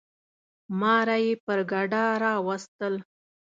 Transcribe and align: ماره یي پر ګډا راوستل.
ماره 0.79 1.17
یي 1.23 1.33
پر 1.45 1.59
ګډا 1.71 2.05
راوستل. 2.23 2.93